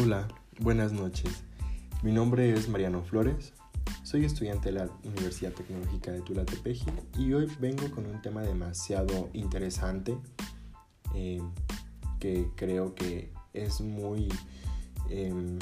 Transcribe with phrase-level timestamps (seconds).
[0.00, 0.28] Hola,
[0.60, 1.42] buenas noches.
[2.04, 3.52] Mi nombre es Mariano Flores.
[4.04, 6.86] Soy estudiante de la Universidad Tecnológica de Tulatepeji
[7.18, 10.16] y hoy vengo con un tema demasiado interesante
[11.16, 11.42] eh,
[12.20, 14.28] que creo que es muy
[15.10, 15.58] em,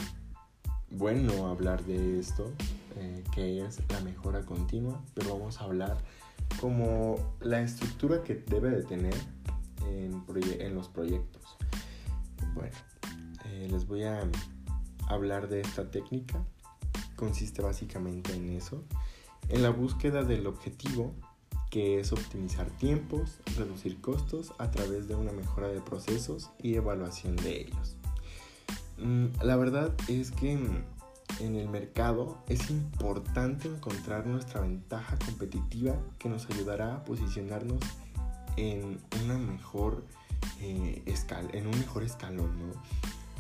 [0.91, 2.53] bueno hablar de esto,
[2.99, 5.97] eh, que es la mejora continua, pero vamos a hablar
[6.61, 9.15] como la estructura que debe de tener
[9.87, 10.23] en,
[10.61, 11.57] en los proyectos.
[12.55, 12.77] Bueno,
[13.57, 14.21] eh, les voy a
[15.09, 16.45] hablar de esta técnica.
[17.17, 18.85] Consiste básicamente en eso,
[19.49, 21.15] en la búsqueda del objetivo
[21.71, 27.37] que es optimizar tiempos, reducir costos a través de una mejora de procesos y evaluación
[27.37, 27.97] de ellos.
[28.99, 36.29] Mm, la verdad es que en el mercado es importante encontrar nuestra ventaja competitiva que
[36.29, 37.81] nos ayudará a posicionarnos
[38.57, 40.05] en una mejor
[40.61, 41.03] eh,
[41.53, 42.51] en un mejor escalón,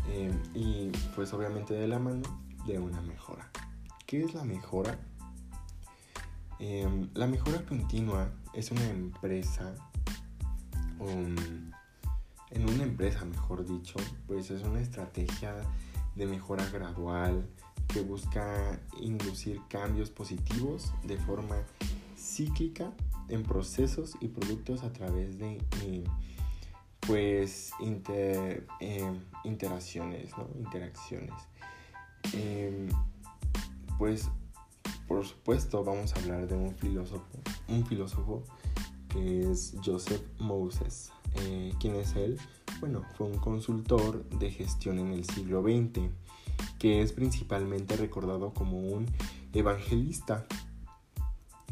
[0.08, 2.22] eh, y pues obviamente de la mano
[2.66, 3.50] de una mejora.
[4.06, 4.98] ¿Qué es la mejora?
[6.58, 9.74] Em, la mejora continua es una empresa,
[12.50, 15.54] en una empresa mejor dicho, pues es una estrategia
[16.14, 17.46] de mejora gradual
[17.88, 21.56] que busca inducir cambios positivos de forma
[22.16, 22.92] cíclica
[23.28, 26.04] en procesos y productos a través de eh,
[27.06, 30.48] pues inter, em, interacciones, ¿no?
[30.58, 31.34] Interacciones.
[32.32, 32.88] Em,
[33.98, 34.28] pues
[35.06, 38.42] por supuesto vamos a hablar de un filósofo, un filósofo
[39.08, 41.12] que es Joseph Moses.
[41.36, 42.38] Eh, ¿Quién es él?
[42.80, 46.10] Bueno, fue un consultor de gestión en el siglo XX,
[46.78, 49.06] que es principalmente recordado como un
[49.52, 50.46] evangelista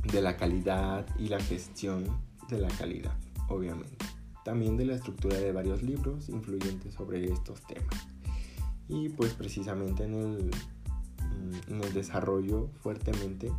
[0.04, 2.04] de la calidad y la gestión
[2.48, 3.16] de la calidad,
[3.48, 4.03] obviamente
[4.44, 8.06] también de la estructura de varios libros influyentes sobre estos temas.
[8.88, 13.50] Y pues precisamente en el, mm, en el desarrollo fuertemente,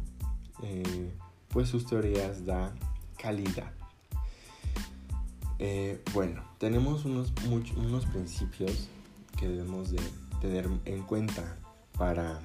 [0.63, 1.11] eh,
[1.49, 2.73] pues sus teorías da
[3.17, 3.71] calidad.
[5.57, 7.33] Eh, bueno, tenemos unos,
[7.77, 8.87] unos principios
[9.37, 9.99] que debemos de
[10.41, 11.57] tener en cuenta
[11.97, 12.41] para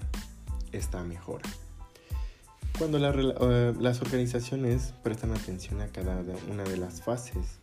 [0.73, 1.49] esta mejora.
[2.79, 7.60] Cuando eh, las organizaciones prestan atención a cada una de las fases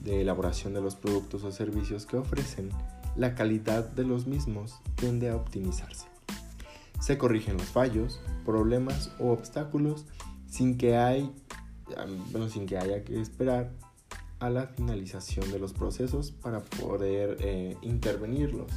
[0.00, 2.70] de elaboración de los productos o servicios que ofrecen,
[3.16, 6.06] la calidad de los mismos tiende a optimizarse.
[7.00, 10.06] Se corrigen los fallos, problemas o obstáculos
[10.48, 11.30] sin que, haya
[13.04, 13.72] que esperar
[14.38, 18.70] a la finalización de los procesos para poder eh, intervenirlos.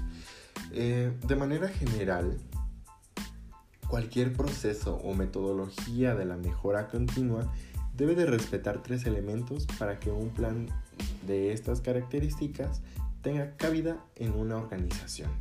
[0.72, 2.40] Eh, de manera general,
[3.88, 7.54] cualquier proceso o metodología de la mejora continua
[7.96, 10.68] debe de respetar tres elementos para que un plan
[11.26, 12.82] de estas características
[13.22, 15.32] tenga cabida en una organización,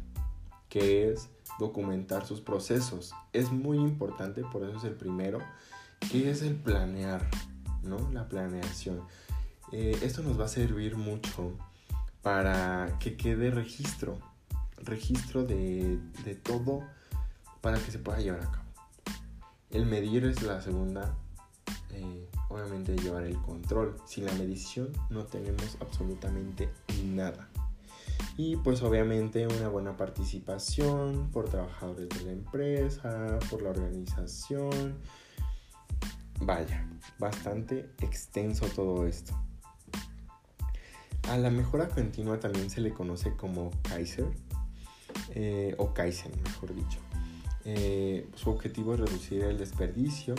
[0.69, 1.29] que es
[1.59, 3.13] documentar sus procesos.
[3.33, 5.41] Es muy importante, por eso es el primero,
[6.11, 7.29] que es el planear,
[7.83, 8.11] ¿no?
[8.13, 9.03] La planeación.
[9.73, 11.53] Eh, esto nos va a servir mucho
[12.23, 14.19] para que quede registro,
[14.77, 16.83] registro de, de todo
[17.61, 18.65] para que se pueda llevar a cabo.
[19.71, 21.15] El medir es la segunda
[21.91, 23.97] eh, obviamente llevar el control.
[24.07, 26.69] Sin la medición no tenemos absolutamente
[27.05, 27.49] nada.
[28.37, 34.97] Y pues obviamente una buena participación por trabajadores de la empresa, por la organización.
[36.41, 39.35] Vaya, bastante extenso todo esto.
[41.29, 44.27] A la mejora continua también se le conoce como Kaiser,
[45.31, 46.99] eh, o Kaizen, mejor dicho.
[47.65, 50.35] Eh, su objetivo es reducir el desperdicio,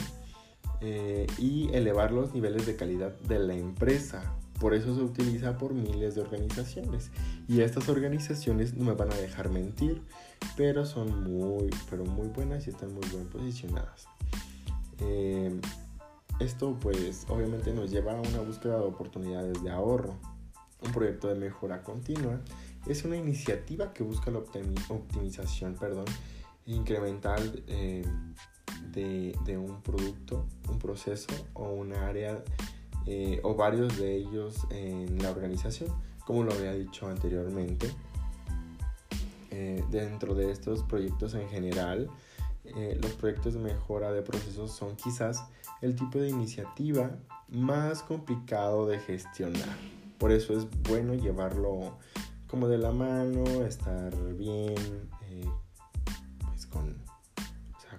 [0.85, 4.35] eh, y elevar los niveles de calidad de la empresa.
[4.59, 7.09] Por eso se utiliza por miles de organizaciones.
[7.47, 10.01] Y estas organizaciones no me van a dejar mentir,
[10.57, 14.07] pero son muy, pero muy buenas y están muy bien posicionadas.
[14.99, 15.57] Eh,
[16.39, 20.17] esto pues obviamente nos lleva a una búsqueda de oportunidades de ahorro.
[20.85, 22.41] Un proyecto de mejora continua
[22.87, 26.05] es una iniciativa que busca la optimización perdón,
[26.65, 28.05] incremental eh,
[28.91, 30.45] de, un producto,
[30.83, 32.43] proceso o un área
[33.07, 35.89] eh, o varios de ellos en la organización,
[36.25, 37.89] como lo había dicho anteriormente.
[39.49, 42.09] Eh, dentro de estos proyectos en general,
[42.65, 45.43] eh, los proyectos de mejora de procesos son quizás
[45.81, 47.11] el tipo de iniciativa
[47.49, 49.77] más complicado de gestionar.
[50.17, 51.97] Por eso es bueno llevarlo
[52.47, 54.75] como de la mano, estar bien,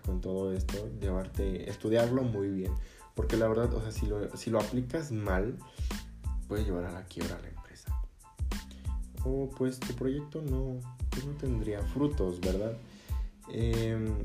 [0.04, 2.72] con todo esto, llevarte, estudiarlo muy bien.
[3.14, 5.56] Porque la verdad, o sea, si lo, si lo aplicas mal,
[6.48, 7.94] puede llevar a la quiebra a la empresa.
[9.24, 10.80] o pues tu proyecto no,
[11.10, 12.76] pues, no tendría frutos, ¿verdad?
[13.48, 14.24] Em,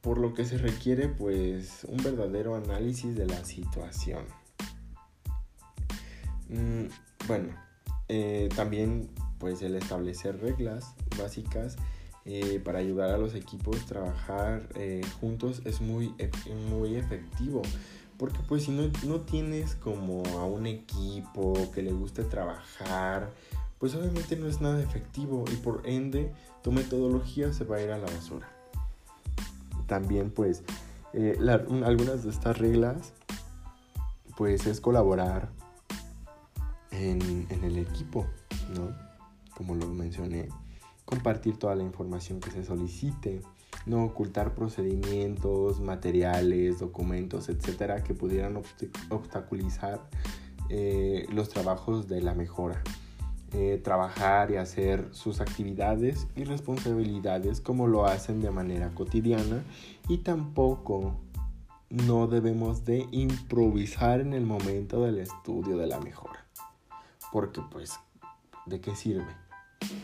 [0.00, 4.24] por lo que se requiere pues un verdadero análisis de la situación.
[6.48, 6.86] Mm,
[7.26, 7.54] bueno,
[8.08, 11.76] eh, también pues el establecer reglas básicas
[12.30, 16.14] eh, para ayudar a los equipos a trabajar eh, juntos es muy,
[16.68, 17.62] muy efectivo.
[18.18, 23.30] Porque pues si no, no tienes como a un equipo que le guste trabajar,
[23.78, 26.30] pues obviamente no es nada efectivo y por ende
[26.62, 28.46] tu metodología se va a ir a la basura.
[29.86, 30.64] También pues
[31.82, 33.14] algunas de estas reglas
[34.36, 35.48] pues es colaborar
[36.90, 38.26] en, el equipo,
[38.74, 38.94] ¿no?
[39.56, 40.50] Como lo mencioné,
[41.08, 43.40] compartir toda la información que se solicite,
[43.86, 48.60] no ocultar procedimientos, materiales, documentos, etcétera, que pudieran
[49.08, 50.02] obstaculizar
[50.68, 52.82] eh, los trabajos de la mejora.
[53.54, 59.62] Eh, trabajar y hacer sus actividades y responsabilidades como lo hacen de manera cotidiana
[60.06, 61.14] y tampoco
[61.88, 66.44] no debemos de improvisar en el momento del estudio de la mejora
[67.32, 67.98] porque pues,
[68.66, 69.34] ¿de qué sirve?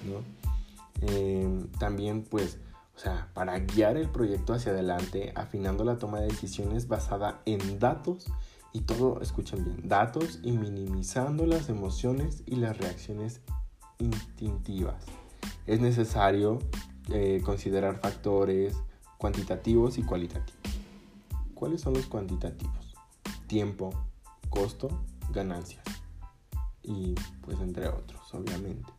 [0.07, 0.54] ¿No?
[1.01, 2.59] Em, también pues,
[2.97, 7.79] o sea, para guiar el proyecto hacia adelante, afinando la toma de decisiones basada en
[7.79, 8.27] datos
[8.73, 13.41] y todo, escuchen bien, datos y minimizando las emociones y las reacciones
[13.99, 15.05] instintivas.
[15.67, 16.59] Es necesario
[17.13, 18.77] eh, considerar factores
[19.19, 20.61] cuantitativos y cualitativos.
[21.55, 22.95] ¿Cuáles son los cuantitativos?
[23.47, 23.91] Tiempo,
[24.51, 24.89] costo,
[25.31, 25.85] ganancias
[26.83, 28.93] y pues entre otros, obviamente.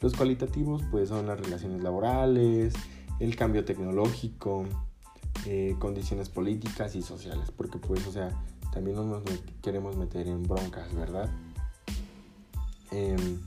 [0.00, 2.74] Los cualitativos pues son las relaciones laborales,
[3.18, 4.64] el cambio tecnológico,
[5.46, 8.30] eh, condiciones políticas y sociales, porque pues o sea,
[8.72, 9.22] también no nos
[9.62, 11.28] queremos meter en broncas, ¿verdad?
[12.90, 13.40] Em,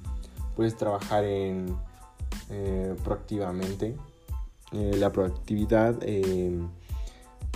[0.56, 1.76] puedes trabajar en
[2.50, 3.96] eh, proactivamente.
[4.72, 6.70] Eh, la proactividad em,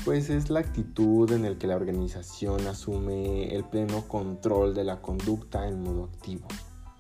[0.06, 5.02] pues es la actitud en la que la organización asume el pleno control de la
[5.02, 6.48] conducta en modo activo,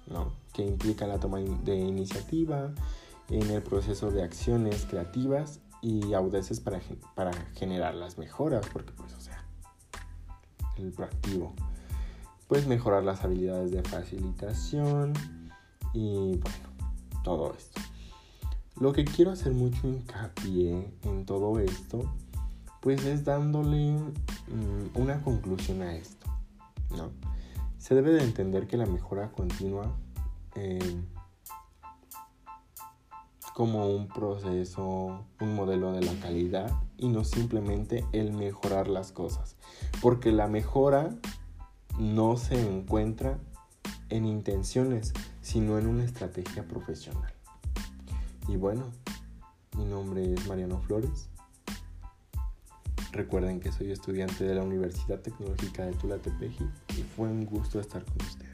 [0.07, 0.33] ¿no?
[0.57, 2.73] Que implica la toma de iniciativa
[3.29, 6.81] en el proceso de acciones creativas y audaces para,
[7.13, 9.45] para generar las mejoras, porque pues o sea,
[10.77, 11.53] el proactivo,
[12.47, 15.13] pues mejorar las habilidades de facilitación
[15.93, 16.89] y bueno,
[17.23, 17.79] todo esto.
[18.79, 22.11] Lo que quiero hacer mucho hincapié en todo esto
[22.81, 26.25] pues es dándole mm, una conclusión a esto,
[26.97, 27.11] ¿no?
[27.77, 29.95] Se debe de entender que la mejora continua
[30.57, 31.03] eh,
[33.53, 39.55] como un proceso, un modelo de la calidad y no simplemente el mejorar las cosas,
[40.01, 41.09] porque la mejora
[41.97, 43.39] no se encuentra
[44.09, 47.33] en intenciones, sino en una estrategia profesional.
[48.47, 48.85] Y bueno,
[49.75, 51.29] mi nombre es Mariano Flores
[53.17, 57.79] Recuerden que soy estudiante de la Universidad Tecnológica de Tula Tepeji y fue un gusto
[57.79, 58.46] estar con ustedes.